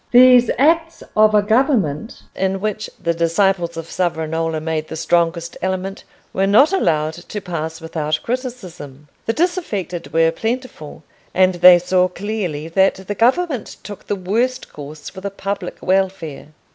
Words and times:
These 0.09 0.49
acts 0.57 1.03
of 1.15 1.35
a 1.35 1.43
government 1.43 2.23
in 2.35 2.59
which 2.59 2.89
the 2.99 3.13
disciples 3.13 3.77
of 3.77 3.85
Savonarola 3.91 4.59
made 4.59 4.87
the 4.87 4.95
strongest 4.95 5.57
element 5.61 6.05
were 6.33 6.47
not 6.47 6.73
allowed 6.73 7.13
to 7.13 7.39
pass 7.39 7.79
without 7.79 8.17
criticism. 8.23 9.09
The 9.27 9.33
disaffected 9.33 10.11
were 10.11 10.31
plentiful, 10.31 11.03
and 11.35 11.53
they 11.53 11.77
saw 11.77 12.07
clearly 12.07 12.67
that 12.69 12.95
the 12.95 13.13
government 13.13 13.77
took 13.83 14.07
the 14.07 14.15
worst 14.15 14.73
course 14.73 15.07
for 15.07 15.21
the 15.21 15.29
public 15.29 15.77
welfare. 15.81 16.47